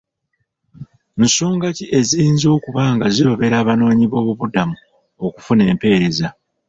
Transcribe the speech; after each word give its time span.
Nsonga 1.23 1.67
ki 1.77 1.85
eziyinza 1.99 2.47
okuba 2.57 2.81
nga 2.95 3.07
zirobera 3.13 3.55
abanoonyi 3.59 4.05
b'obubudamu 4.11 4.75
okufuna 5.25 5.61
empeereza. 5.71 6.27